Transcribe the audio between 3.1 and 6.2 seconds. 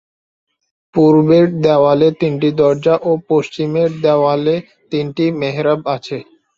পশ্চিমের দেওয়ালে তিনটি মেহরাব আছে।